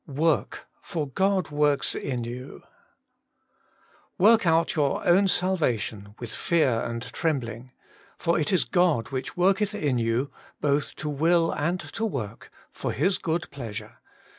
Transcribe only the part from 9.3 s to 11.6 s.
worketh in you \ both to will